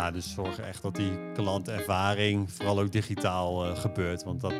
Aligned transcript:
Ja, 0.00 0.10
dus 0.10 0.32
zorgen 0.32 0.66
echt 0.66 0.82
dat 0.82 0.96
die 0.96 1.32
klantervaring 1.34 2.52
vooral 2.52 2.80
ook 2.80 2.92
digitaal 2.92 3.64
eh, 3.66 3.76
gebeurt. 3.78 4.24
Want 4.24 4.40
dat, 4.40 4.52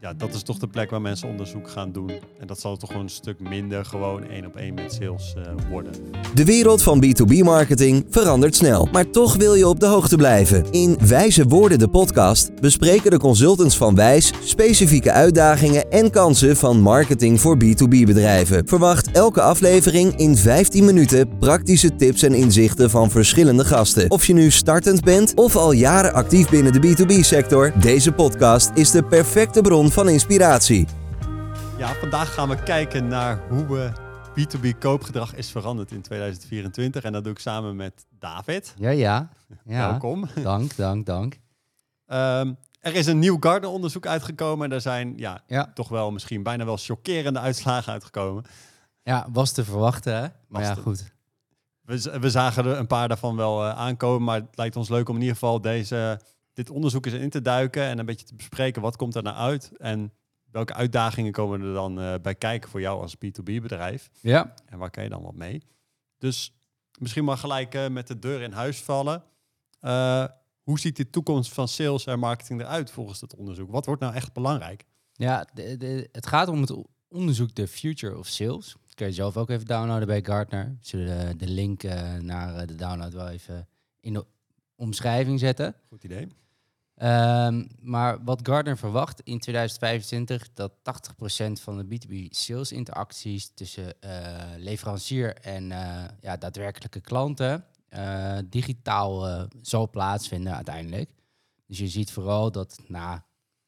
ja, 0.00 0.12
dat 0.14 0.34
is 0.34 0.42
toch 0.42 0.58
de 0.58 0.66
plek 0.66 0.90
waar 0.90 1.00
mensen 1.00 1.28
onderzoek 1.28 1.70
gaan 1.70 1.92
doen. 1.92 2.10
En 2.40 2.46
dat 2.46 2.60
zal 2.60 2.76
toch 2.76 2.88
gewoon 2.88 3.04
een 3.04 3.10
stuk 3.10 3.40
minder 3.40 3.84
gewoon 3.84 4.28
één 4.28 4.46
op 4.46 4.56
één 4.56 4.74
met 4.74 4.92
sales 4.92 5.34
eh, 5.36 5.42
worden. 5.70 5.92
De 6.34 6.44
wereld 6.44 6.82
van 6.82 7.04
B2B-marketing 7.04 8.06
verandert 8.10 8.54
snel, 8.54 8.88
maar 8.92 9.10
toch 9.10 9.36
wil 9.36 9.54
je 9.54 9.68
op 9.68 9.80
de 9.80 9.86
hoogte 9.86 10.16
blijven. 10.16 10.70
In 10.70 10.98
Wijze 11.06 11.44
Woorden, 11.44 11.78
de 11.78 11.88
podcast, 11.88 12.60
bespreken 12.60 13.10
de 13.10 13.18
consultants 13.18 13.76
van 13.76 13.94
Wijs 13.94 14.32
specifieke 14.44 15.12
uitdagingen 15.12 15.90
en 15.90 16.10
kansen 16.10 16.56
van 16.56 16.80
marketing 16.80 17.40
voor 17.40 17.56
B2B-bedrijven. 17.64 18.68
Verwacht 18.68 19.10
elke 19.10 19.40
aflevering 19.40 20.16
in 20.16 20.36
15 20.36 20.84
minuten 20.84 21.38
praktische 21.38 21.96
tips 21.96 22.22
en 22.22 22.34
inzichten 22.34 22.90
van 22.90 23.10
verschillende 23.10 23.64
gasten. 23.64 24.10
Of 24.10 24.26
je 24.26 24.32
nu 24.32 24.50
startend 24.50 25.04
bent 25.04 25.34
of 25.34 25.56
al 25.56 25.72
jaren 25.72 26.12
actief 26.12 26.48
binnen 26.48 26.72
de 26.72 26.80
B2B-sector, 26.80 27.72
deze 27.80 28.12
podcast 28.12 28.70
is 28.74 28.90
de 28.90 29.02
perfecte 29.02 29.60
bron 29.60 29.89
van 29.92 30.08
inspiratie. 30.08 30.86
Ja, 31.78 31.94
vandaag 31.94 32.34
gaan 32.34 32.48
we 32.48 32.62
kijken 32.62 33.06
naar 33.08 33.48
hoe 33.48 33.66
we 33.66 33.92
B2B 34.40 34.78
koopgedrag 34.78 35.34
is 35.34 35.50
veranderd 35.50 35.90
in 35.92 36.02
2024. 36.02 37.02
En 37.02 37.12
dat 37.12 37.24
doe 37.24 37.32
ik 37.32 37.38
samen 37.38 37.76
met 37.76 38.06
David. 38.18 38.74
Ja, 38.78 38.90
ja. 38.90 39.28
ja. 39.64 39.88
Welkom. 39.90 40.24
Dank, 40.42 40.76
dank, 40.76 41.06
dank. 41.06 41.38
Ehm, 42.06 42.52
er 42.80 42.94
is 42.94 43.06
een 43.06 43.18
nieuw 43.18 43.36
Gartner-onderzoek 43.40 44.06
uitgekomen. 44.06 44.64
En 44.64 44.70
daar 44.70 44.80
zijn 44.80 45.12
ja, 45.16 45.42
Ja. 45.46 45.70
toch 45.74 45.88
wel 45.88 46.10
misschien 46.10 46.42
bijna 46.42 46.64
wel 46.64 46.76
chockerende 46.76 47.38
uitslagen 47.38 47.92
uitgekomen. 47.92 48.44
Ja, 49.02 49.26
was 49.32 49.52
te 49.52 49.64
verwachten, 49.64 50.14
hè? 50.14 50.20
Maar 50.20 50.60
Was 50.60 50.62
ja, 50.66 50.74
te- 50.74 50.80
goed. 50.80 51.12
We, 51.80 52.18
we 52.20 52.30
zagen 52.30 52.64
er 52.66 52.76
een 52.78 52.86
paar 52.86 53.08
daarvan 53.08 53.36
wel 53.36 53.64
eh, 53.66 53.76
aankomen. 53.78 54.22
Maar 54.24 54.40
het 54.40 54.56
lijkt 54.56 54.76
ons 54.76 54.88
leuk 54.88 55.08
om 55.08 55.14
in 55.14 55.20
ieder 55.20 55.36
geval 55.36 55.60
deze, 55.60 56.20
dit 56.60 56.70
onderzoek 56.70 57.06
eens 57.06 57.14
in 57.14 57.30
te 57.30 57.42
duiken. 57.42 57.82
En 57.82 57.98
een 57.98 58.06
beetje 58.06 58.26
te 58.26 58.34
bespreken 58.34 58.82
wat 58.82 58.96
komt 58.96 59.14
er 59.14 59.22
nou 59.22 59.36
uit. 59.36 59.70
En 59.76 60.12
welke 60.50 60.74
uitdagingen 60.74 61.32
komen 61.32 61.60
er 61.60 61.74
dan 61.74 62.00
eh, 62.00 62.14
bij 62.22 62.34
kijken 62.34 62.70
voor 62.70 62.80
jou 62.80 63.00
als 63.00 63.16
B2B-bedrijf. 63.16 64.10
Ja. 64.20 64.54
En 64.66 64.78
waar 64.78 64.90
kan 64.90 65.02
je 65.02 65.08
dan 65.08 65.22
wat 65.22 65.34
mee? 65.34 65.62
Dus 66.18 66.54
misschien 66.98 67.24
maar 67.24 67.36
gelijk 67.36 67.74
eh, 67.74 67.88
met 67.88 68.06
de 68.06 68.18
deur 68.18 68.40
in 68.40 68.52
huis 68.52 68.80
vallen. 68.80 69.22
Eh, 69.80 70.24
hoe 70.62 70.78
ziet 70.78 70.96
de 70.96 71.10
toekomst 71.10 71.52
van 71.52 71.68
sales 71.68 72.06
en 72.06 72.18
marketing 72.18 72.60
eruit 72.60 72.90
volgens 72.90 73.20
het 73.20 73.34
onderzoek? 73.34 73.70
Wat 73.70 73.86
wordt 73.86 74.00
nou 74.00 74.14
echt 74.14 74.32
belangrijk? 74.32 74.84
Ja, 75.12 75.46
de, 75.54 75.76
de, 75.76 76.08
het 76.12 76.26
gaat 76.26 76.48
om 76.48 76.60
het 76.60 76.76
onderzoek 77.08 77.50
The 77.50 77.68
Future 77.68 78.18
of 78.18 78.26
Sales. 78.26 78.76
Dat 78.82 78.94
kun 78.94 79.06
je 79.06 79.12
zelf 79.12 79.36
ook 79.36 79.50
even 79.50 79.66
downloaden 79.66 80.06
bij 80.06 80.22
Gartner. 80.22 80.76
Zullen 80.80 81.28
de, 81.28 81.36
de 81.36 81.52
link 81.52 81.82
naar 82.20 82.66
de 82.66 82.74
download 82.74 83.12
wel 83.12 83.28
even 83.28 83.68
in 84.00 84.12
de 84.12 84.26
omschrijving 84.74 85.38
zetten. 85.38 85.74
Goed 85.88 86.04
idee. 86.04 86.28
Ehm, 87.00 87.64
maar 87.80 88.24
wat 88.24 88.40
Gartner 88.42 88.78
verwacht 88.78 89.20
in 89.20 89.38
2025, 89.38 90.52
dat 90.52 90.72
80% 90.82 91.60
van 91.60 91.78
de 91.78 91.84
B2B 91.84 92.30
sales 92.30 92.72
interacties 92.72 93.50
tussen 93.54 94.00
eh, 94.00 94.10
leverancier 94.56 95.36
en 95.36 95.72
eh, 95.72 96.04
ja, 96.20 96.36
daadwerkelijke 96.36 97.00
klanten 97.00 97.64
eh, 97.88 98.38
digitaal 98.46 99.46
zal 99.62 99.90
plaatsvinden 99.90 100.54
uiteindelijk. 100.54 101.10
Dus 101.66 101.78
je 101.78 101.88
ziet 101.88 102.12
vooral 102.12 102.52
dat 102.52 102.80
na 102.86 103.24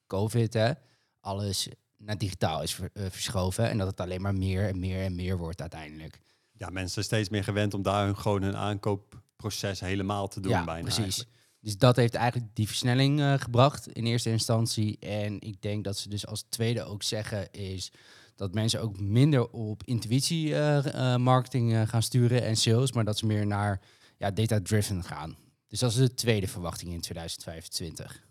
COVID 0.06 0.52
hè, 0.52 0.72
alles 1.20 1.68
naar 1.96 2.18
digitaal 2.18 2.62
is 2.62 2.74
ver- 2.74 2.90
verschoven 2.94 3.68
en 3.68 3.78
dat 3.78 3.86
het 3.86 4.00
alleen 4.00 4.22
maar 4.22 4.34
meer 4.34 4.68
en 4.68 4.78
meer 4.78 5.04
en 5.04 5.14
meer 5.14 5.38
wordt 5.38 5.60
uiteindelijk. 5.60 6.20
Ja, 6.52 6.70
mensen 6.70 6.92
zijn 6.92 7.04
steeds 7.04 7.28
meer 7.28 7.44
gewend 7.44 7.74
om 7.74 7.82
daar 7.82 8.04
hun, 8.04 8.16
gewoon 8.16 8.42
hun 8.42 8.56
aankoopproces 8.56 9.80
helemaal 9.80 10.28
te 10.28 10.40
doen 10.40 10.52
ja, 10.52 10.64
bijna. 10.64 10.82
precies. 10.82 10.98
eigenlijk. 11.02 11.40
Dus 11.62 11.78
dat 11.78 11.96
heeft 11.96 12.14
eigenlijk 12.14 12.54
die 12.54 12.66
versnelling 12.66 13.20
eh, 13.20 13.34
gebracht 13.34 13.88
in 13.88 14.06
eerste 14.06 14.30
instantie. 14.30 14.98
En 14.98 15.40
ik 15.40 15.62
denk 15.62 15.84
dat 15.84 15.98
ze 15.98 16.08
dus 16.08 16.26
als 16.26 16.44
tweede 16.48 16.84
ook 16.84 17.02
zeggen 17.02 17.52
is 17.52 17.92
dat 18.36 18.54
mensen 18.54 18.80
ook 18.80 19.00
minder 19.00 19.50
op 19.50 19.82
intuïtie 19.84 20.54
eh, 20.54 21.12
eh, 21.14 21.20
marketing 21.20 21.88
gaan 21.88 22.02
sturen 22.02 22.42
en 22.42 22.56
sales, 22.56 22.92
maar 22.92 23.04
dat 23.04 23.18
ze 23.18 23.26
meer 23.26 23.46
naar 23.46 23.80
ja, 24.16 24.30
data-driven 24.30 25.04
gaan. 25.04 25.36
Dus 25.68 25.78
dat 25.78 25.90
is 25.90 25.96
de 25.96 26.14
tweede 26.14 26.48
verwachting 26.48 26.92
in 26.92 27.00
2025. 27.00 28.30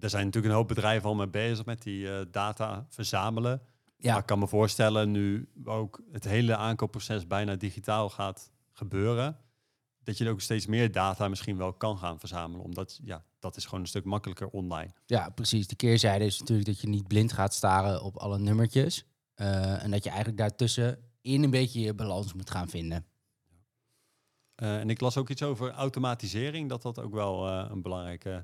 Er 0.00 0.10
zijn 0.10 0.24
natuurlijk 0.24 0.52
een 0.52 0.58
hoop 0.58 0.68
bedrijven 0.68 1.08
al 1.08 1.14
mee 1.14 1.28
bezig 1.28 1.64
met 1.64 1.82
die 1.82 2.30
data 2.30 2.86
verzamelen. 2.88 3.62
Ja, 3.96 4.10
Maar 4.10 4.20
ik 4.20 4.26
kan 4.26 4.38
me 4.38 4.48
voorstellen, 4.48 5.10
nu 5.10 5.48
ook 5.64 6.02
het 6.12 6.24
hele 6.24 6.56
aankoopproces 6.56 7.26
bijna 7.26 7.56
digitaal 7.56 8.10
gaat 8.10 8.50
gebeuren, 8.72 9.36
dat 10.08 10.18
je 10.18 10.28
ook 10.28 10.40
steeds 10.40 10.66
meer 10.66 10.92
data 10.92 11.28
misschien 11.28 11.56
wel 11.56 11.72
kan 11.72 11.98
gaan 11.98 12.18
verzamelen. 12.18 12.64
Omdat 12.64 13.00
ja, 13.04 13.24
dat 13.38 13.56
is 13.56 13.64
gewoon 13.64 13.80
een 13.80 13.86
stuk 13.86 14.04
makkelijker 14.04 14.48
online. 14.48 14.92
ja, 15.06 15.28
precies. 15.30 15.66
De 15.66 15.76
keerzijde 15.76 16.24
is 16.24 16.38
natuurlijk 16.38 16.68
dat 16.68 16.80
je 16.80 16.88
niet 16.88 17.08
blind 17.08 17.32
gaat 17.32 17.54
staren 17.54 18.02
op 18.02 18.16
alle 18.16 18.38
nummertjes. 18.38 19.04
eh, 19.34 19.82
en 19.82 19.90
dat 19.90 20.04
je 20.04 20.08
eigenlijk 20.08 20.38
daartussen 20.38 20.98
in 21.20 21.42
een 21.42 21.50
beetje 21.50 21.80
je 21.80 21.94
balans 21.94 22.34
moet 22.34 22.50
gaan 22.50 22.68
vinden. 22.68 23.06
Eh, 24.54 24.80
en 24.80 24.90
ik 24.90 25.00
las 25.00 25.16
ook 25.16 25.28
iets 25.28 25.42
over 25.42 25.70
automatisering, 25.70 26.68
dat 26.68 26.82
dat 26.82 26.98
ook 26.98 27.12
wel 27.12 27.46
eh, 27.46 27.70
een 27.70 27.82
belangrijke 27.82 28.42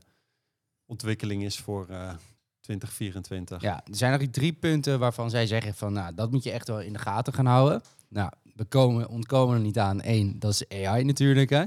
ontwikkeling 0.86 1.44
is 1.44 1.58
voor 1.58 1.88
eh 1.88 2.14
2024. 2.60 3.62
Ja, 3.62 3.84
er 3.84 3.96
zijn 3.96 4.20
nog 4.20 4.30
drie 4.30 4.52
punten 4.52 4.98
waarvan 4.98 5.30
zij 5.30 5.46
zeggen 5.46 5.74
van, 5.74 5.92
nou, 5.92 6.14
dat 6.14 6.30
moet 6.30 6.42
je 6.42 6.50
echt 6.50 6.68
wel 6.68 6.80
in 6.80 6.92
de 6.92 6.98
gaten 6.98 7.32
gaan 7.32 7.46
houden. 7.46 7.82
Nou, 8.08 8.30
we 8.54 8.64
komen, 8.64 9.08
ontkomen 9.08 9.54
er 9.54 9.60
niet 9.62 9.78
aan. 9.78 9.98
Eén, 10.02 10.38
dat 10.38 10.50
is 10.50 10.68
AI 10.68 11.04
natuurlijk, 11.04 11.50
hè. 11.50 11.64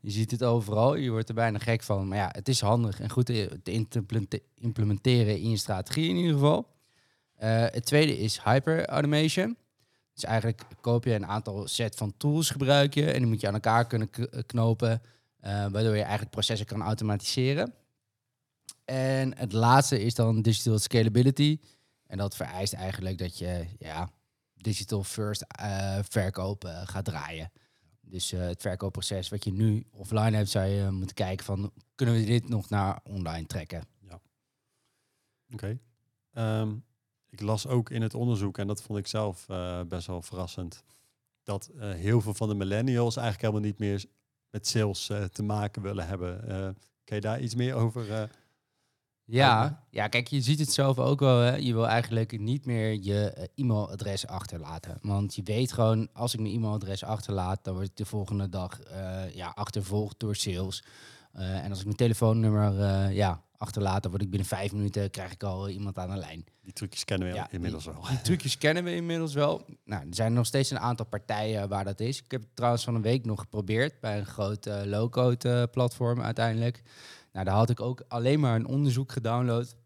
Je 0.00 0.10
ziet 0.10 0.30
het 0.30 0.44
overal, 0.44 0.94
je 0.94 1.10
wordt 1.10 1.28
er 1.28 1.34
bijna 1.34 1.58
gek 1.58 1.82
van. 1.82 2.08
Maar 2.08 2.18
ja, 2.18 2.28
het 2.32 2.48
is 2.48 2.60
handig 2.60 3.00
en 3.00 3.10
goed 3.10 3.26
te 3.26 3.60
te 3.62 3.70
implemente- 3.72 4.42
implementeren 4.54 5.40
in 5.40 5.50
je 5.50 5.56
strategie 5.56 6.08
in 6.08 6.16
ieder 6.16 6.32
geval. 6.32 6.68
Eh, 7.34 7.60
het 7.60 7.84
tweede 7.84 8.18
is 8.18 8.42
hyper-automation. 8.44 9.56
Dus 10.14 10.24
eigenlijk 10.24 10.62
koop 10.80 11.04
je 11.04 11.14
een 11.14 11.26
aantal 11.26 11.68
set 11.68 11.94
van 11.94 12.14
tools 12.16 12.50
gebruik 12.50 12.94
je 12.94 13.10
en 13.10 13.18
die 13.18 13.26
moet 13.26 13.40
je 13.40 13.46
aan 13.46 13.54
elkaar 13.54 13.86
kunnen 13.86 14.08
eh, 14.10 14.40
knopen, 14.46 15.02
eh, 15.40 15.52
waardoor 15.52 15.94
je 15.94 16.02
eigenlijk 16.02 16.30
processen 16.30 16.66
kan 16.66 16.82
automatiseren. 16.82 17.74
En 18.84 19.38
het 19.38 19.52
laatste 19.52 20.02
is 20.02 20.14
dan 20.14 20.42
digital 20.42 20.78
scalability. 20.78 21.58
En 22.06 22.18
dat 22.18 22.36
vereist 22.36 22.72
eigenlijk 22.72 23.18
dat 23.18 23.38
je 23.38 23.66
ja, 23.78 24.10
digital 24.60 25.04
first 25.04 25.42
eh, 25.42 25.98
verkoop 26.08 26.64
eh, 26.64 26.80
gaat 26.84 27.04
draaien. 27.04 27.52
Dus 28.00 28.32
eh, 28.32 28.40
het 28.40 28.60
verkoopproces 28.60 29.28
wat 29.28 29.44
je 29.44 29.52
nu 29.52 29.86
offline 29.90 30.36
hebt, 30.36 30.48
zou 30.48 30.66
je 30.66 30.90
moeten 30.90 31.14
kijken 31.14 31.44
van 31.44 31.72
kunnen 31.94 32.14
we 32.14 32.24
dit 32.24 32.48
nog 32.48 32.68
naar 32.68 33.00
online 33.02 33.46
trekken? 33.46 33.82
Oké. 35.52 35.78
Ehm, 36.32 36.74
ik 37.30 37.40
las 37.40 37.66
ook 37.66 37.90
in 37.90 38.02
het 38.02 38.14
onderzoek, 38.14 38.58
en 38.58 38.66
dat 38.66 38.82
vond 38.82 38.98
ik 38.98 39.06
zelf 39.06 39.46
best 39.88 40.06
wel 40.06 40.22
verrassend, 40.22 40.84
dat 41.42 41.70
heel 41.78 42.20
veel 42.20 42.34
van 42.34 42.48
de 42.48 42.54
millennials 42.54 43.16
eigenlijk 43.16 43.46
helemaal 43.46 43.70
niet 43.70 43.78
meer 43.78 44.04
met 44.50 44.66
sales 44.66 45.10
te 45.32 45.42
maken 45.42 45.82
willen 45.82 46.06
hebben. 46.06 46.40
Kan 47.04 47.16
je 47.16 47.20
daar 47.20 47.40
iets 47.40 47.54
meer 47.54 47.74
over? 47.74 48.30
Ja, 49.30 49.82
ja, 49.90 50.08
kijk, 50.08 50.28
je 50.28 50.40
ziet 50.40 50.58
het 50.58 50.72
zelf 50.72 50.98
ook 50.98 51.20
wel. 51.20 51.38
Hè? 51.38 51.56
Je 51.56 51.72
wil 51.72 51.88
eigenlijk 51.88 52.38
niet 52.38 52.66
meer 52.66 52.98
je 53.02 53.30
eh, 53.30 53.44
e-mailadres 53.54 54.26
achterlaten. 54.26 54.98
Want 55.02 55.34
je 55.34 55.42
weet 55.42 55.72
gewoon, 55.72 56.08
als 56.12 56.34
ik 56.34 56.40
mijn 56.40 56.54
e-mailadres 56.54 57.04
achterlaat, 57.04 57.64
dan 57.64 57.74
word 57.74 57.86
ik 57.86 57.96
de 57.96 58.04
volgende 58.04 58.48
dag 58.48 58.80
eh, 58.80 59.34
ja, 59.34 59.52
achtervolgd 59.54 60.20
door 60.20 60.36
sales. 60.36 60.84
Eh, 61.32 61.64
en 61.64 61.70
als 61.70 61.78
ik 61.78 61.84
mijn 61.84 61.96
telefoonnummer 61.96 63.12
ja, 63.12 63.42
achterlaat, 63.58 64.02
dan 64.02 64.10
word 64.10 64.22
ik 64.22 64.30
binnen 64.30 64.48
vijf 64.48 64.72
minuten, 64.72 65.10
krijg 65.10 65.32
ik 65.32 65.42
al 65.42 65.68
iemand 65.68 65.98
aan 65.98 66.10
de 66.10 66.16
lijn. 66.16 66.44
die 66.62 66.72
trucjes 66.72 67.04
kennen 67.04 67.28
we 67.28 67.34
Ja, 67.34 67.48
inmiddels 67.50 67.84
wel. 67.84 68.04
Die 68.08 68.20
trucjes 68.20 68.58
kennen 68.58 68.84
we 68.84 68.94
inmiddels 68.94 69.34
wel. 69.34 69.64
Nou, 69.84 70.02
er 70.08 70.14
zijn 70.14 70.32
nog 70.32 70.46
steeds 70.46 70.70
een 70.70 70.78
aantal 70.78 71.06
partijen 71.06 71.68
waar 71.68 71.84
dat 71.84 72.00
is. 72.00 72.18
Ik 72.22 72.30
heb 72.30 72.40
het 72.40 72.56
trouwens 72.56 72.84
van 72.84 72.94
een 72.94 73.02
week 73.02 73.24
nog 73.24 73.40
geprobeerd 73.40 74.00
bij 74.00 74.18
een 74.18 74.26
groot 74.26 74.66
eh, 74.66 74.80
low-code 74.84 75.66
platform 75.66 76.20
uiteindelijk. 76.20 76.82
Nou, 77.38 77.50
daar 77.50 77.58
had 77.58 77.70
ik 77.70 77.80
ook 77.80 78.04
alleen 78.08 78.40
maar 78.40 78.54
een 78.56 78.66
onderzoek 78.66 79.12
gedownload. 79.12 79.76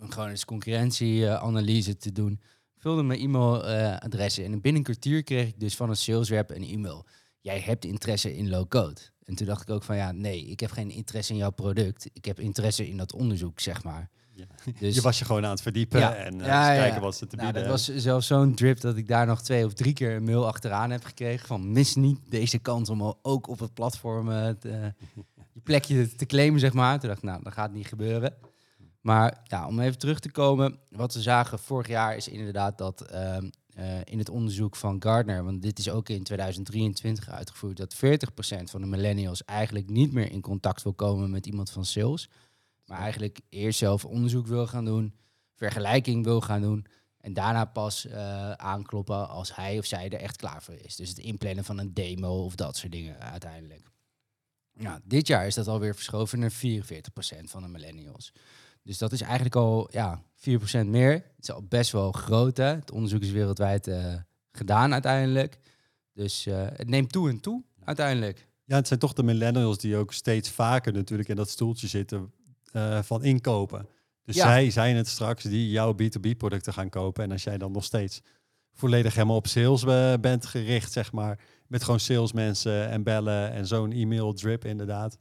Om 0.00 0.10
gewoon 0.10 0.28
eens 0.28 0.44
concurrentieanalyse 0.44 1.96
te 1.96 2.12
doen. 2.12 2.40
Vulde 2.78 3.02
mijn 3.02 3.20
e-mailadressen 3.20 4.44
en 4.44 4.50
binnen 4.60 4.74
een 4.76 4.82
kwartier 4.82 5.22
kreeg 5.22 5.48
ik 5.48 5.60
dus 5.60 5.76
van 5.76 5.88
een 5.88 5.96
sales 5.96 6.28
rep 6.28 6.50
een 6.50 6.62
e-mail. 6.68 7.06
Jij 7.40 7.60
hebt 7.60 7.84
interesse 7.84 8.36
in 8.36 8.48
low-code. 8.48 9.00
En 9.24 9.34
toen 9.34 9.46
dacht 9.46 9.62
ik 9.62 9.70
ook 9.70 9.82
van 9.82 9.96
ja, 9.96 10.12
nee, 10.12 10.44
ik 10.46 10.60
heb 10.60 10.70
geen 10.70 10.90
interesse 10.90 11.32
in 11.32 11.38
jouw 11.38 11.50
product. 11.50 12.08
Ik 12.12 12.24
heb 12.24 12.40
interesse 12.40 12.88
in 12.88 12.96
dat 12.96 13.12
onderzoek, 13.12 13.60
zeg 13.60 13.84
maar. 13.84 14.10
Ja. 14.32 14.44
Dus, 14.80 14.94
je 14.94 15.00
was 15.00 15.18
je 15.18 15.24
gewoon 15.24 15.44
aan 15.44 15.50
het 15.50 15.62
verdiepen 15.62 16.00
Ja. 16.00 16.14
en 16.14 16.38
Ja, 16.38 16.72
ja, 16.72 16.80
kijken 16.80 17.00
wat 17.00 17.16
ze 17.16 17.26
te 17.26 17.36
nou, 17.36 17.52
bieden 17.52 17.68
dat 17.70 17.80
was 17.86 17.96
zelfs 18.02 18.26
zo'n 18.26 18.54
drip 18.54 18.80
dat 18.80 18.96
ik 18.96 19.08
daar 19.08 19.26
nog 19.26 19.42
twee 19.42 19.64
of 19.64 19.72
drie 19.72 19.92
keer 19.92 20.16
een 20.16 20.24
mail 20.24 20.46
achteraan 20.46 20.90
heb 20.90 21.04
gekregen. 21.04 21.46
Van 21.46 21.72
mis 21.72 21.94
niet 21.94 22.18
deze 22.28 22.58
kans 22.58 22.88
om 22.88 23.14
ook 23.22 23.48
op 23.48 23.58
het 23.58 23.74
platform 23.74 24.30
eh, 24.32 24.48
te- 24.48 24.94
je 25.56 25.62
plekje 25.62 26.14
te 26.14 26.26
claimen, 26.26 26.60
zeg 26.60 26.72
maar. 26.72 26.98
Toen 26.98 27.08
dacht 27.08 27.22
ik, 27.22 27.28
nou, 27.28 27.42
dat 27.42 27.52
gaat 27.52 27.72
niet 27.72 27.86
gebeuren. 27.86 28.34
Maar 29.00 29.40
ja, 29.44 29.66
om 29.66 29.80
even 29.80 29.98
terug 29.98 30.20
te 30.20 30.30
komen. 30.30 30.78
Wat 30.90 31.14
we 31.14 31.22
zagen 31.22 31.58
vorig 31.58 31.88
jaar 31.88 32.16
is 32.16 32.28
inderdaad 32.28 32.78
dat 32.78 33.00
ehm, 33.00 33.50
eh, 33.74 33.98
in 34.04 34.18
het 34.18 34.28
onderzoek 34.28 34.76
van 34.76 35.02
Gardner, 35.02 35.44
want 35.44 35.62
dit 35.62 35.78
is 35.78 35.90
ook 35.90 36.08
in 36.08 36.22
2023 36.22 37.30
uitgevoerd, 37.30 37.76
dat 37.76 37.94
40% 37.94 38.70
van 38.70 38.80
de 38.80 38.86
millennials 38.86 39.44
eigenlijk 39.44 39.90
niet 39.90 40.12
meer 40.12 40.30
in 40.30 40.40
contact 40.40 40.82
wil 40.82 40.92
komen 40.92 41.30
met 41.30 41.46
iemand 41.46 41.70
van 41.70 41.84
sales. 41.84 42.28
Maar 42.86 42.98
eigenlijk 42.98 43.40
eerst 43.48 43.78
zelf 43.78 44.04
onderzoek 44.04 44.46
wil 44.46 44.66
gaan 44.66 44.84
doen, 44.84 45.14
vergelijking 45.54 46.24
wil 46.24 46.40
gaan 46.40 46.60
doen. 46.60 46.86
En 47.20 47.32
daarna 47.32 47.64
pas 47.64 48.06
eh, 48.06 48.52
aankloppen 48.52 49.28
als 49.28 49.54
hij 49.54 49.78
of 49.78 49.84
zij 49.84 50.08
er 50.08 50.20
echt 50.20 50.36
klaar 50.36 50.62
voor 50.62 50.74
is. 50.74 50.96
Dus 50.96 51.08
het 51.08 51.18
inplannen 51.18 51.64
van 51.64 51.78
een 51.78 51.94
demo 51.94 52.44
of 52.44 52.54
dat 52.54 52.76
soort 52.76 52.92
dingen 52.92 53.20
uiteindelijk. 53.20 53.94
Ja, 54.78 55.00
dit 55.04 55.26
jaar 55.26 55.46
is 55.46 55.54
dat 55.54 55.68
alweer 55.68 55.94
verschoven 55.94 56.38
naar 56.38 56.52
44% 56.52 56.54
van 57.44 57.62
de 57.62 57.68
millennials. 57.68 58.32
Dus 58.82 58.98
dat 58.98 59.12
is 59.12 59.20
eigenlijk 59.20 59.56
al 59.56 59.88
ja, 59.92 60.22
4% 60.36 60.86
meer. 60.86 61.12
Het 61.12 61.22
is 61.38 61.50
al 61.50 61.62
best 61.62 61.92
wel 61.92 62.12
groot. 62.12 62.56
Hè? 62.56 62.64
Het 62.64 62.90
onderzoek 62.90 63.22
is 63.22 63.30
wereldwijd 63.30 63.86
uh, 63.86 64.14
gedaan 64.52 64.92
uiteindelijk. 64.92 65.58
Dus 66.12 66.46
uh, 66.46 66.66
het 66.72 66.88
neemt 66.88 67.12
toe 67.12 67.28
en 67.28 67.40
toe 67.40 67.62
uiteindelijk. 67.84 68.48
Ja, 68.64 68.76
het 68.76 68.86
zijn 68.86 69.00
toch 69.00 69.12
de 69.12 69.22
millennials 69.22 69.78
die 69.78 69.96
ook 69.96 70.12
steeds 70.12 70.50
vaker 70.50 70.92
natuurlijk 70.92 71.28
in 71.28 71.36
dat 71.36 71.50
stoeltje 71.50 71.86
zitten 71.86 72.32
uh, 72.72 73.02
van 73.02 73.24
inkopen. 73.24 73.88
Dus 74.24 74.36
ja. 74.36 74.46
zij 74.46 74.70
zijn 74.70 74.96
het 74.96 75.08
straks 75.08 75.42
die 75.42 75.70
jouw 75.70 75.94
B2B-producten 76.02 76.72
gaan 76.72 76.88
kopen. 76.88 77.24
En 77.24 77.32
als 77.32 77.42
jij 77.42 77.58
dan 77.58 77.72
nog 77.72 77.84
steeds 77.84 78.22
volledig 78.76 79.14
helemaal 79.14 79.36
op 79.36 79.46
sales 79.46 79.84
bent 80.20 80.46
gericht, 80.46 80.92
zeg 80.92 81.12
maar, 81.12 81.38
met 81.66 81.84
gewoon 81.84 82.00
salesmensen 82.00 82.88
en 82.88 83.02
bellen 83.02 83.52
en 83.52 83.66
zo'n 83.66 83.92
e-mail 83.92 84.32
drip 84.32 84.64
inderdaad, 84.64 85.18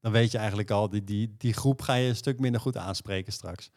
dan 0.00 0.12
weet 0.12 0.30
je 0.30 0.38
eigenlijk 0.38 0.70
al, 0.70 0.88
die, 0.88 1.04
die, 1.04 1.34
die 1.38 1.52
groep 1.52 1.82
ga 1.82 1.94
je 1.94 2.08
een 2.08 2.16
stuk 2.16 2.38
minder 2.38 2.60
goed 2.60 2.76
aanspreken 2.76 3.32
straks. 3.32 3.70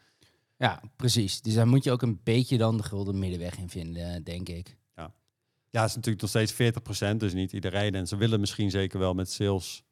Ja, 0.58 0.82
precies. 0.96 1.42
Dus 1.42 1.54
daar 1.54 1.68
moet 1.68 1.84
je 1.84 1.92
ook 1.92 2.02
een 2.02 2.20
beetje 2.24 2.58
dan 2.58 2.78
de 2.78 2.84
gulden 2.84 3.20
middenweg 3.20 3.58
in 3.58 3.70
vinden, 3.70 4.24
denk 4.24 4.50
ik. 4.50 4.78
Ja, 4.96 5.14
ja 5.70 5.82
het 5.82 5.90
is 5.90 5.96
natuurlijk 5.96 6.22
nog 6.22 6.30
steeds 6.30 6.54
40%, 7.14 7.18
dus 7.18 7.34
niet 7.34 7.54
iedereen. 7.54 7.96
En 7.96 8.08
ze 8.08 8.16
willen 8.16 8.40
misschien 8.40 8.72
zeker 8.72 9.00
wel 9.00 9.14
met 9.14 9.32
sales 9.32 9.84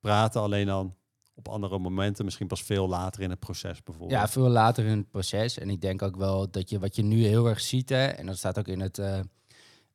praten, 0.00 0.40
alleen 0.40 0.66
dan 0.66 0.96
op 1.34 1.48
andere 1.48 1.78
momenten, 1.78 2.24
misschien 2.24 2.46
pas 2.46 2.62
veel 2.62 2.88
later 2.88 3.22
in 3.22 3.30
het 3.30 3.38
proces 3.38 3.82
bijvoorbeeld. 3.82 4.20
Ja, 4.20 4.28
veel 4.28 4.48
later 4.48 4.84
in 4.84 4.96
het 4.96 5.10
proces. 5.10 5.58
En 5.58 5.70
ik 5.70 5.80
denk 5.80 6.02
ook 6.02 6.16
wel 6.16 6.50
dat 6.50 6.70
je 6.70 6.78
wat 6.78 6.96
je 6.96 7.02
nu 7.02 7.24
heel 7.24 7.46
erg 7.48 7.60
ziet, 7.60 7.88
hè, 7.88 8.06
en 8.06 8.26
dat 8.26 8.36
staat 8.36 8.58
ook 8.58 8.68
in 8.68 8.80
het, 8.80 8.98
uh, 8.98 9.20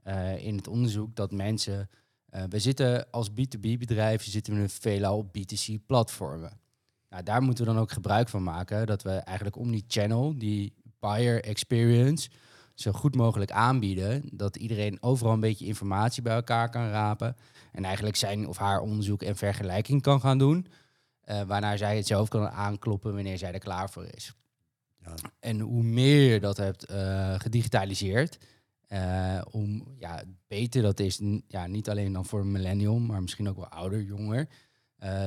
uh, 0.07 0.45
in 0.45 0.55
het 0.55 0.67
onderzoek, 0.67 1.15
dat 1.15 1.31
mensen. 1.31 1.89
Uh, 2.35 2.43
we 2.49 2.59
zitten 2.59 3.11
als 3.11 3.29
B2B-bedrijf, 3.29 4.23
zitten 4.23 4.61
we 4.61 4.69
veelal 4.69 5.17
op 5.17 5.37
B2C-platformen. 5.37 6.59
Nou, 7.09 7.23
daar 7.23 7.41
moeten 7.41 7.65
we 7.65 7.71
dan 7.71 7.81
ook 7.81 7.91
gebruik 7.91 8.29
van 8.29 8.43
maken, 8.43 8.85
dat 8.85 9.03
we 9.03 9.11
eigenlijk 9.11 9.57
om 9.57 9.71
die 9.71 9.85
channel, 9.87 10.37
die 10.37 10.73
buyer 10.99 11.43
experience, 11.43 12.29
zo 12.73 12.91
goed 12.91 13.15
mogelijk 13.15 13.51
aanbieden. 13.51 14.23
Dat 14.31 14.55
iedereen 14.55 14.97
overal 15.01 15.33
een 15.33 15.39
beetje 15.39 15.65
informatie 15.65 16.21
bij 16.21 16.35
elkaar 16.35 16.69
kan 16.69 16.89
rapen. 16.89 17.35
En 17.71 17.83
eigenlijk 17.83 18.15
zijn 18.15 18.47
of 18.47 18.57
haar 18.57 18.79
onderzoek 18.79 19.21
en 19.21 19.35
vergelijking 19.35 20.01
kan 20.01 20.19
gaan 20.19 20.37
doen. 20.37 20.67
Uh, 21.29 21.41
waarna 21.41 21.77
zij 21.77 21.97
het 21.97 22.07
zelf 22.07 22.29
kan 22.29 22.49
aankloppen 22.49 23.13
wanneer 23.13 23.37
zij 23.37 23.53
er 23.53 23.59
klaar 23.59 23.89
voor 23.89 24.05
is. 24.05 24.33
Ja. 24.97 25.13
En 25.39 25.59
hoe 25.59 25.83
meer 25.83 26.33
je 26.33 26.39
dat 26.39 26.57
hebt 26.57 26.91
uh, 26.91 27.39
gedigitaliseerd, 27.39 28.37
uh, 28.89 29.41
hoe 29.51 29.83
ja, 29.99 30.23
beter 30.47 30.81
dat 30.81 30.99
is. 30.99 31.21
Ja, 31.47 31.67
niet 31.67 31.89
alleen 31.89 32.13
dan 32.13 32.25
voor 32.25 32.39
een 32.39 32.51
millennium, 32.51 33.05
maar 33.05 33.21
misschien 33.21 33.49
ook 33.49 33.55
wel 33.55 33.67
ouder, 33.67 34.01
jonger. 34.01 34.47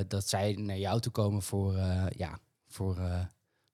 dat 0.09 0.29
zij 0.29 0.53
naar 0.53 0.79
jou 0.79 1.01
toe 1.01 1.13
komen 1.13 1.43
voor, 1.43 1.77
ja, 2.17 2.39
voor, 2.69 2.95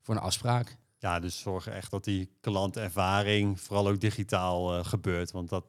voor 0.02 0.14
een 0.14 0.20
afspraak. 0.20 0.76
Ja, 0.98 1.20
dus 1.20 1.38
zorgen 1.38 1.72
echt 1.72 1.90
dat 1.90 2.04
die 2.04 2.30
klantervaring 2.40 3.60
vooral 3.60 3.88
ook 3.88 4.00
digitaal 4.00 4.84
gebeurt. 4.84 5.30
Want 5.30 5.48
dat, 5.48 5.66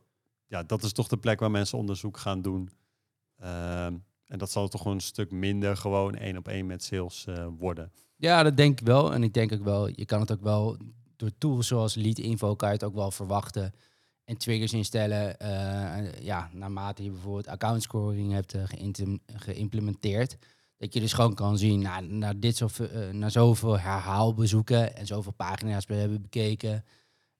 ja, 0.47 0.63
dat 0.63 0.83
is 0.83 0.93
toch 0.93 1.07
de 1.07 1.17
plek 1.17 1.39
waar 1.39 1.51
mensen 1.51 1.77
onderzoek 1.77 2.17
gaan 2.17 2.41
doen. 2.41 2.69
En 4.27 4.37
dat 4.37 4.51
zal 4.51 4.67
toch 4.67 4.85
een 4.85 4.99
stuk 4.99 5.31
minder 5.31 5.77
gewoon 5.77 6.15
één 6.15 6.37
op 6.37 6.47
één 6.47 6.65
met 6.65 6.83
sales 6.83 7.25
uh, 7.29 7.47
worden. 7.57 7.91
Ja, 8.15 8.43
dat 8.43 8.57
denk 8.57 8.79
ik 8.79 8.85
wel. 8.85 9.13
En 9.13 9.23
ik 9.23 9.33
denk 9.33 9.53
ook 9.53 9.63
wel, 9.63 9.87
je 9.87 10.05
kan 10.05 10.19
het 10.19 10.31
ook 10.31 10.41
wel 10.41 10.77
door 11.15 11.31
tools 11.37 11.67
zoals 11.67 11.95
Lead 11.95 12.17
Info 12.17 12.55
kan 12.55 12.83
ook 12.83 12.95
wel 12.95 13.11
verwachten. 13.11 13.73
En 14.23 14.37
triggers 14.37 14.73
instellen. 14.73 15.35
Uh, 15.41 16.21
ja, 16.21 16.49
naarmate 16.53 17.03
je 17.03 17.11
bijvoorbeeld 17.11 17.47
account 17.47 17.81
scoring 17.81 18.31
hebt 18.31 18.55
uh, 18.55 18.63
geïmplementeerd. 19.25 20.37
Dat 20.77 20.93
je 20.93 20.99
dus 20.99 21.13
gewoon 21.13 21.33
kan 21.33 21.57
zien, 21.57 21.79
nou, 21.79 22.07
na, 22.07 22.33
dit 22.33 22.55
zoveel, 22.55 22.89
na 23.11 23.29
zoveel 23.29 23.79
herhaalbezoeken 23.79 24.95
en 24.95 25.05
zoveel 25.05 25.31
pagina's 25.31 25.85
we 25.85 25.93
hebben 25.93 26.21
bekeken. 26.21 26.83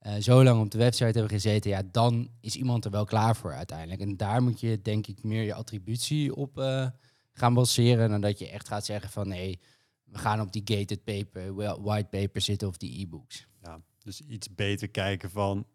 Uh, 0.01 0.15
zo 0.19 0.43
lang 0.43 0.61
op 0.61 0.71
de 0.71 0.77
website 0.77 1.03
hebben 1.03 1.29
gezeten, 1.29 1.69
ja, 1.69 1.81
dan 1.91 2.29
is 2.41 2.55
iemand 2.55 2.85
er 2.85 2.91
wel 2.91 3.05
klaar 3.05 3.35
voor 3.35 3.53
uiteindelijk. 3.53 4.01
En 4.01 4.17
daar 4.17 4.43
moet 4.43 4.59
je 4.59 4.81
denk 4.81 5.07
ik 5.07 5.23
meer 5.23 5.43
je 5.43 5.53
attributie 5.53 6.35
op 6.35 6.57
uh, 6.57 6.87
gaan 7.33 7.53
baseren 7.53 8.09
dan 8.09 8.21
dat 8.21 8.39
je 8.39 8.49
echt 8.49 8.67
gaat 8.67 8.85
zeggen 8.85 9.09
van 9.09 9.27
nee, 9.27 9.59
we 10.03 10.17
gaan 10.17 10.41
op 10.41 10.53
die 10.53 10.61
gated 10.65 11.03
paper, 11.03 11.55
white 11.81 12.07
paper 12.09 12.41
zitten 12.41 12.67
of 12.67 12.77
die 12.77 12.99
e-books. 12.99 13.47
Ja, 13.61 13.81
dus 13.99 14.21
iets 14.21 14.55
beter 14.55 14.89
kijken 14.89 15.29
van 15.29 15.65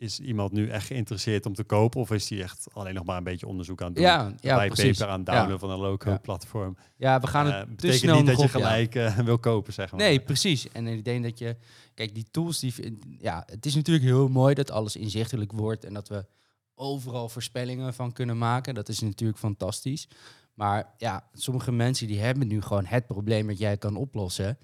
is 0.00 0.20
iemand 0.20 0.52
nu 0.52 0.68
echt 0.68 0.86
geïnteresseerd 0.86 1.46
om 1.46 1.54
te 1.54 1.64
kopen 1.64 2.00
of 2.00 2.10
is 2.10 2.28
hij 2.28 2.42
echt 2.42 2.66
alleen 2.72 2.94
nog 2.94 3.04
maar 3.04 3.16
een 3.16 3.24
beetje 3.24 3.46
onderzoek 3.46 3.80
aan 3.80 3.86
het 3.86 3.96
doen? 3.96 4.04
Ja, 4.04 4.32
ja 4.40 4.56
bij 4.56 4.66
precies. 4.66 4.98
paper 4.98 5.12
aan 5.12 5.24
downloaden 5.24 5.52
ja. 5.52 5.58
van 5.58 5.70
een 5.70 5.78
local 5.78 6.20
platform. 6.20 6.76
Ja, 6.96 7.20
we 7.20 7.26
gaan 7.26 7.46
het 7.46 7.54
uh, 7.54 7.74
betekent 7.74 8.00
snel 8.00 8.16
niet 8.16 8.26
dat 8.26 8.36
je 8.36 8.42
op, 8.42 8.50
gelijk 8.50 8.94
ja. 8.94 9.06
uh, 9.06 9.18
wil 9.18 9.38
kopen, 9.38 9.72
zeg 9.72 9.90
maar. 9.90 10.00
Nee, 10.00 10.20
precies. 10.20 10.68
En 10.68 10.86
ik 10.86 11.04
denk 11.04 11.22
dat 11.22 11.38
je, 11.38 11.56
kijk, 11.94 12.14
die 12.14 12.26
tools, 12.30 12.58
die, 12.58 12.98
ja, 13.18 13.42
het 13.46 13.66
is 13.66 13.74
natuurlijk 13.74 14.06
heel 14.06 14.28
mooi 14.28 14.54
dat 14.54 14.70
alles 14.70 14.96
inzichtelijk 14.96 15.52
wordt 15.52 15.84
en 15.84 15.94
dat 15.94 16.08
we 16.08 16.26
overal 16.74 17.28
voorspellingen 17.28 17.94
van 17.94 18.12
kunnen 18.12 18.38
maken. 18.38 18.74
Dat 18.74 18.88
is 18.88 19.00
natuurlijk 19.00 19.38
fantastisch. 19.38 20.08
Maar 20.54 20.94
ja, 20.98 21.28
sommige 21.32 21.72
mensen 21.72 22.06
die 22.06 22.20
hebben 22.20 22.48
nu 22.48 22.62
gewoon 22.62 22.84
het 22.84 23.06
probleem 23.06 23.46
dat 23.46 23.58
jij 23.58 23.76
kan 23.76 23.96
oplossen. 23.96 24.58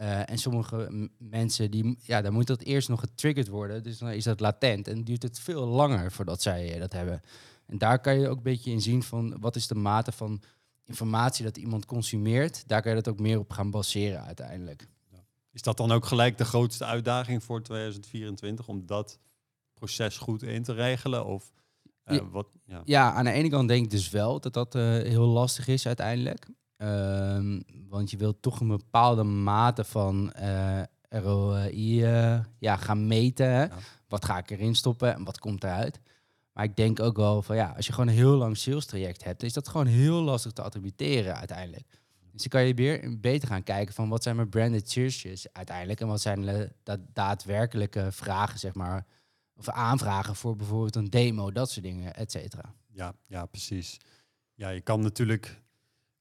Uh, 0.00 0.30
en 0.30 0.38
sommige 0.38 1.08
mensen, 1.18 1.70
die, 1.70 1.98
ja, 2.02 2.20
dan 2.20 2.32
moet 2.32 2.46
dat 2.46 2.62
eerst 2.62 2.88
nog 2.88 3.00
getriggerd 3.00 3.48
worden. 3.48 3.82
Dus 3.82 3.98
dan 3.98 4.08
is 4.08 4.24
dat 4.24 4.40
latent 4.40 4.88
en 4.88 5.04
duurt 5.04 5.22
het 5.22 5.40
veel 5.40 5.66
langer 5.66 6.12
voordat 6.12 6.42
zij 6.42 6.74
uh, 6.74 6.80
dat 6.80 6.92
hebben. 6.92 7.22
En 7.66 7.78
daar 7.78 8.00
kan 8.00 8.20
je 8.20 8.28
ook 8.28 8.36
een 8.36 8.42
beetje 8.42 8.70
in 8.70 8.80
zien 8.80 9.02
van 9.02 9.40
wat 9.40 9.56
is 9.56 9.66
de 9.66 9.74
mate 9.74 10.12
van 10.12 10.42
informatie 10.84 11.44
dat 11.44 11.56
iemand 11.56 11.86
consumeert. 11.86 12.68
Daar 12.68 12.82
kan 12.82 12.90
je 12.90 13.02
dat 13.02 13.12
ook 13.12 13.20
meer 13.20 13.38
op 13.38 13.50
gaan 13.50 13.70
baseren 13.70 14.24
uiteindelijk. 14.24 14.88
Is 15.52 15.62
dat 15.62 15.76
dan 15.76 15.92
ook 15.92 16.04
gelijk 16.04 16.38
de 16.38 16.44
grootste 16.44 16.84
uitdaging 16.84 17.44
voor 17.44 17.62
2024 17.62 18.68
om 18.68 18.86
dat 18.86 19.18
proces 19.74 20.18
goed 20.18 20.42
in 20.42 20.62
te 20.62 20.72
regelen? 20.72 21.26
Of, 21.26 21.52
uh, 22.04 22.16
ja, 22.16 22.28
wat, 22.28 22.48
ja. 22.64 22.82
ja, 22.84 23.12
aan 23.12 23.24
de 23.24 23.30
ene 23.30 23.48
kant 23.48 23.68
denk 23.68 23.84
ik 23.84 23.90
dus 23.90 24.10
wel 24.10 24.40
dat 24.40 24.52
dat 24.52 24.72
heel 24.72 25.26
lastig 25.26 25.68
is 25.68 25.86
uiteindelijk. 25.86 26.46
Um, 26.82 27.62
want 27.88 28.10
je 28.10 28.16
wilt 28.16 28.42
toch 28.42 28.60
een 28.60 28.68
bepaalde 28.68 29.22
mate 29.22 29.84
van 29.84 30.32
uh, 30.40 30.82
ROI 31.08 32.02
uh, 32.02 32.40
ja, 32.58 32.76
gaan 32.76 33.06
meten. 33.06 33.46
Hè? 33.46 33.62
Ja. 33.62 33.76
Wat 34.08 34.24
ga 34.24 34.38
ik 34.38 34.50
erin 34.50 34.74
stoppen 34.74 35.14
en 35.14 35.24
wat 35.24 35.38
komt 35.38 35.64
eruit? 35.64 36.00
Maar 36.52 36.64
ik 36.64 36.76
denk 36.76 37.00
ook 37.00 37.16
wel 37.16 37.42
van 37.42 37.56
ja, 37.56 37.72
als 37.76 37.86
je 37.86 37.92
gewoon 37.92 38.08
een 38.08 38.14
heel 38.14 38.36
lang 38.36 38.56
sales 38.56 38.86
traject 38.86 39.24
hebt, 39.24 39.42
is 39.42 39.52
dat 39.52 39.68
gewoon 39.68 39.86
heel 39.86 40.22
lastig 40.22 40.52
te 40.52 40.62
attributeren 40.62 41.36
uiteindelijk. 41.36 41.86
Dus 42.32 42.42
dan 42.42 42.48
kan 42.48 42.66
je 42.66 42.74
weer 42.74 43.20
beter 43.20 43.48
gaan 43.48 43.62
kijken 43.62 43.94
van 43.94 44.08
wat 44.08 44.22
zijn 44.22 44.36
mijn 44.36 44.48
branded 44.48 44.90
searches 44.90 45.52
uiteindelijk 45.52 46.00
en 46.00 46.06
wat 46.06 46.20
zijn 46.20 46.40
de 46.40 46.72
da 46.82 46.96
daadwerkelijke 47.12 48.12
vragen, 48.12 48.58
zeg 48.58 48.74
maar, 48.74 49.06
of 49.56 49.68
aanvragen 49.68 50.36
voor 50.36 50.56
bijvoorbeeld 50.56 50.96
een 50.96 51.10
demo, 51.10 51.52
dat 51.52 51.70
soort 51.70 51.84
dingen, 51.84 52.14
et 52.14 52.30
cetera. 52.30 52.74
Ja, 52.92 53.14
ja, 53.26 53.46
precies. 53.46 53.96
Ja, 54.54 54.68
je 54.68 54.80
kan 54.80 55.00
natuurlijk 55.00 55.60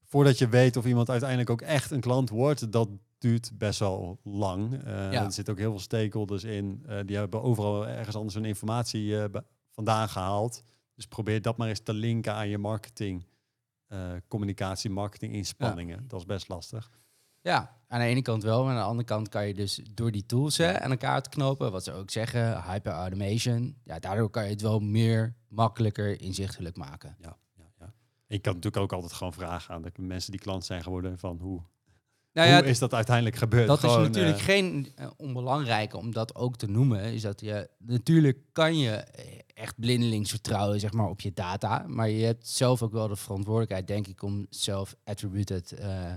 voordat 0.10 0.38
je 0.38 0.50
weet 0.50 0.78
of 0.78 0.86
iemand 0.86 1.10
uiteindelijk 1.10 1.50
ook 1.50 1.62
echt 1.62 1.92
een 1.92 2.00
klant 2.00 2.30
wordt, 2.30 2.72
dat 2.72 2.90
duurt 3.18 3.52
best 3.54 3.80
wel 3.80 4.20
lang. 4.24 4.74
Uh, 4.74 5.12
ja. 5.12 5.24
Er 5.24 5.32
zitten 5.32 5.54
ook 5.54 5.60
heel 5.60 5.72
veel 5.72 5.80
stakeholders 5.80 6.44
in. 6.44 6.84
Uh, 6.90 7.00
die 7.06 7.18
hebben 7.18 7.42
overal 7.42 7.88
ergens 7.88 8.16
anders 8.16 8.36
hun 8.36 8.46
informatie 8.46 9.06
uh, 9.06 9.26
vandaan 9.72 10.10
gehaald. 10.10 10.64
Dus 10.96 11.08
probeer 11.08 11.42
dat 11.42 11.58
maar 11.58 11.68
eens 11.68 11.80
te 11.80 11.94
linken 11.94 12.34
aan 12.34 12.50
je 12.50 12.58
marketing, 12.58 13.26
communicatie, 14.28 14.90
marketing 14.90 15.34
inspanningen. 15.34 15.98
Ja. 15.98 16.04
Dat 16.08 16.20
is 16.20 16.26
best 16.26 16.48
lastig. 16.48 16.92
Ja, 17.42 17.78
aan 17.88 18.00
de 18.00 18.06
ene 18.06 18.22
kant 18.22 18.44
wel. 18.44 18.64
Maar 18.64 18.72
aan 18.72 18.80
de 18.80 18.88
andere 18.88 19.08
kant 19.08 19.30
kan 19.30 19.48
je 19.48 19.54
dus 19.54 19.82
door 19.94 20.12
die 20.12 20.26
tools 20.26 20.58
hè, 20.58 20.80
aan 20.80 20.92
elkaar 20.92 21.22
te 21.22 21.30
knopen, 21.30 21.72
wat 21.72 21.84
ze 21.84 21.94
ook 21.94 22.10
zeggen, 22.10 22.64
hyper 22.64 22.92
automation. 22.92 23.76
Ja, 23.84 24.00
daardoor 24.00 24.30
kan 24.30 24.44
je 24.44 24.50
het 24.50 24.62
wel 24.62 24.80
meer 24.80 25.36
makkelijker 25.48 26.22
inzichtelijk 26.22 26.78
maken. 26.78 27.16
Ja. 27.20 27.38
Ik 28.30 28.42
kan 28.42 28.54
natuurlijk 28.54 28.84
ook 28.84 28.94
altijd 28.94 29.14
gewoon 29.14 29.34
vragen 29.34 29.74
aan 29.74 29.82
de 29.82 29.92
mensen 29.96 30.32
die 30.32 30.40
klant 30.40 30.66
zijn 30.66 30.84
geworden 30.84 31.20
van 31.20 31.40
hoe, 31.42 31.62
nou 32.34 32.48
ja, 32.50 32.58
hoe 32.58 32.70
is 32.70 32.80
dat 32.80 32.94
uiteindelijk 32.94 33.36
gebeurd? 33.36 33.68
Dat 33.68 33.80
gewoon, 33.80 34.02
is 34.02 34.08
natuurlijk 34.08 34.38
uh, 34.38 34.44
geen 34.44 34.94
uh, 35.00 35.08
onbelangrijke 35.18 35.98
om 35.98 36.12
dat 36.12 36.36
ook 36.36 36.58
te 36.58 36.68
noemen. 36.68 37.14
Is 37.14 37.22
dat 37.22 37.42
je 37.42 37.70
natuurlijk 37.78 38.38
kan 38.52 38.78
je 38.78 38.92
echt 39.54 39.80
blindelings 39.80 40.30
vertrouwen 40.30 40.80
zeg 40.80 40.94
maar, 40.94 41.10
op 41.10 41.22
je 41.22 41.34
data. 41.34 41.86
Maar 41.88 42.10
je 42.10 42.26
hebt 42.26 42.48
zelf 42.48 42.82
ook 42.82 42.92
wel 42.92 43.08
de 43.08 43.16
verantwoordelijkheid, 43.16 43.88
denk 43.88 44.08
ik, 44.08 44.24
om 44.24 44.48
zelf 44.50 44.96
attributed 45.04 45.76
uh, 45.80 46.14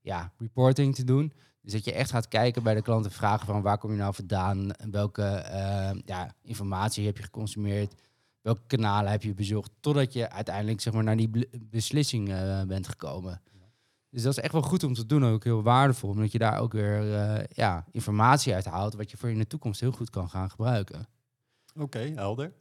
ja, 0.00 0.32
reporting 0.38 0.94
te 0.94 1.04
doen. 1.04 1.32
Dus 1.62 1.72
dat 1.72 1.84
je 1.84 1.92
echt 1.92 2.10
gaat 2.10 2.28
kijken 2.28 2.62
bij 2.62 2.74
de 2.74 2.82
klanten, 2.82 3.10
vragen 3.10 3.46
van 3.46 3.62
waar 3.62 3.78
kom 3.78 3.90
je 3.90 3.96
nou 3.96 4.14
vandaan? 4.14 4.70
Welke 4.90 5.22
eh, 5.22 5.90
ja, 6.04 6.34
informatie 6.42 7.06
heb 7.06 7.16
je 7.16 7.22
geconsumeerd? 7.22 7.94
Welke 8.46 8.66
kanalen 8.66 9.10
heb 9.10 9.22
je 9.22 9.34
bezocht? 9.34 9.70
Totdat 9.80 10.12
je 10.12 10.30
uiteindelijk 10.30 10.80
zeg 10.80 10.92
maar, 10.92 11.04
naar 11.04 11.16
die 11.16 11.48
beslissing 11.70 12.32
eh, 12.32 12.62
bent 12.62 12.88
gekomen. 12.88 13.40
Dus 14.10 14.22
dat 14.22 14.36
is 14.36 14.42
echt 14.42 14.52
wel 14.52 14.62
goed 14.62 14.84
om 14.84 14.94
te 14.94 15.06
doen, 15.06 15.24
ook 15.24 15.44
heel 15.44 15.62
waardevol. 15.62 16.10
Omdat 16.10 16.32
je 16.32 16.38
daar 16.38 16.60
ook 16.60 16.72
weer 16.72 17.14
eh, 17.14 17.44
ja, 17.52 17.84
informatie 17.92 18.54
uit 18.54 18.64
haalt, 18.64 18.94
wat 18.94 19.10
je 19.10 19.16
voor 19.16 19.30
in 19.30 19.38
de 19.38 19.46
toekomst 19.46 19.80
heel 19.80 19.92
goed 19.92 20.10
kan 20.10 20.30
gaan 20.30 20.50
gebruiken. 20.50 21.06
Oké, 21.74 22.12
helder. 22.14 22.52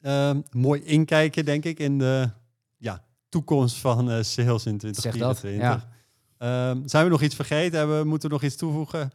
Ehm, 0.00 0.40
mooi 0.50 0.82
inkijken, 0.82 1.44
denk 1.44 1.64
ik, 1.64 1.78
in 1.78 1.98
de 1.98 2.30
ja, 2.76 3.04
toekomst 3.28 3.76
van 3.76 4.10
eh, 4.10 4.22
sales 4.22 4.66
in 4.66 4.80
Zeg 4.80 5.16
dat, 5.16 5.36
2024. 5.36 5.88
Ehm, 6.38 6.88
zijn 6.88 7.04
we 7.04 7.10
nog 7.10 7.22
iets 7.22 7.34
vergeten? 7.34 7.78
Hebben 7.78 7.98
we, 7.98 8.04
moeten 8.04 8.28
we 8.28 8.34
nog 8.34 8.44
iets 8.44 8.56
toevoegen? 8.56 9.10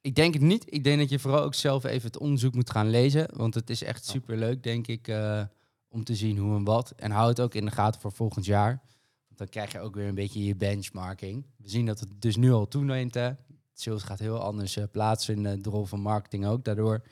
Ik 0.00 0.14
denk 0.14 0.34
het 0.34 0.42
niet. 0.42 0.64
Ik 0.74 0.84
denk 0.84 0.98
dat 0.98 1.08
je 1.10 1.18
vooral 1.18 1.42
ook 1.42 1.54
zelf 1.54 1.84
even 1.84 2.06
het 2.06 2.18
onderzoek 2.18 2.54
moet 2.54 2.70
gaan 2.70 2.90
lezen. 2.90 3.28
Want 3.36 3.54
het 3.54 3.70
is 3.70 3.82
echt 3.82 4.04
super 4.04 4.36
leuk, 4.36 4.62
denk 4.62 4.86
ik, 4.86 5.08
eh, 5.08 5.42
om 5.88 6.04
te 6.04 6.14
zien 6.14 6.38
hoe 6.38 6.56
en 6.56 6.64
wat. 6.64 6.92
En 6.96 7.10
hou 7.10 7.28
het 7.28 7.40
ook 7.40 7.54
in 7.54 7.64
de 7.64 7.70
gaten 7.70 8.00
voor 8.00 8.12
volgend 8.12 8.44
jaar. 8.44 8.80
Want 9.26 9.38
dan 9.38 9.48
krijg 9.48 9.72
je 9.72 9.80
ook 9.80 9.94
weer 9.94 10.08
een 10.08 10.14
beetje 10.14 10.44
je 10.44 10.56
benchmarking. 10.56 11.46
We 11.56 11.68
zien 11.68 11.86
dat 11.86 12.00
het 12.00 12.08
dus 12.18 12.36
nu 12.36 12.52
al 12.52 12.68
toeneemt. 12.68 13.14
Hè. 13.14 13.30
Sales 13.72 14.02
gaat 14.02 14.18
heel 14.18 14.38
anders 14.40 14.76
uh, 14.76 14.84
plaatsvinden. 14.92 15.62
De 15.62 15.70
rol 15.70 15.84
van 15.84 16.00
marketing 16.00 16.46
ook 16.46 16.64
daardoor. 16.64 17.02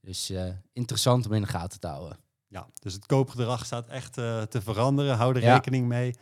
Dus 0.00 0.30
uh, 0.30 0.44
interessant 0.72 1.26
om 1.26 1.32
in 1.32 1.42
de 1.42 1.48
gaten 1.48 1.80
te 1.80 1.86
houden. 1.86 2.18
Ja, 2.48 2.68
dus 2.80 2.92
het 2.92 3.06
koopgedrag 3.06 3.64
staat 3.66 3.86
echt 3.86 4.12
te 4.12 4.60
veranderen. 4.62 5.16
Hou 5.16 5.34
er 5.36 5.42
Ja. 5.42 5.54
rekening 5.54 5.88
mee. 5.88 6.14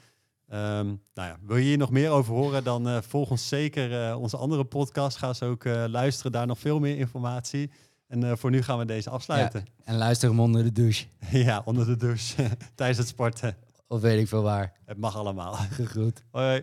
Um, 0.53 1.03
nou 1.15 1.29
ja, 1.29 1.37
wil 1.47 1.57
je 1.57 1.63
hier 1.63 1.79
nog 1.79 1.91
meer 1.91 2.11
over 2.11 2.35
horen, 2.35 2.65
dan 2.65 2.89
uh, 2.89 2.99
volg 3.01 3.31
ons 3.31 3.49
zeker 3.49 4.17
onze 4.17 4.37
andere 4.37 4.65
podcast. 4.65 5.17
Ga 5.17 5.29
eens 5.29 5.43
ook 5.43 5.65
luisteren, 5.87 6.33
daar 6.33 6.47
nog 6.47 6.59
veel 6.59 6.79
meer 6.79 6.97
informatie. 6.97 7.71
En 8.07 8.39
voor 8.39 8.51
nu 8.51 8.63
gaan 8.63 8.79
we 8.79 8.85
deze 8.85 9.11
afsluiten. 9.11 9.65
Ja, 9.65 9.83
en 9.85 9.97
luister 9.97 10.29
hem 10.29 10.41
onder 10.41 10.63
de 10.63 10.73
douche. 10.73 11.07
ja, 11.47 11.63
onder 11.65 11.87
de 11.87 11.97
douche. 11.97 12.49
Tijdens 12.75 12.99
het 12.99 13.09
sporten. 13.09 13.57
Of 13.89 14.01
weet 14.01 14.21
ik 14.21 14.29
veel 14.29 14.43
waar. 14.43 14.73
Het 14.85 14.99
mag 14.99 15.17
allemaal. 15.17 15.55
Goed. 15.95 16.23
Hoi. 16.31 16.63